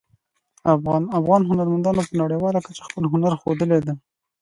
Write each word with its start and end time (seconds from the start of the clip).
افغان 1.19 1.41
هنرمندانو 1.49 2.01
په 2.07 2.13
نړیواله 2.21 2.59
کچه 2.65 2.81
خپل 2.87 3.03
هنر 3.13 3.33
ښودلی 3.41 3.79
ده 3.85 3.93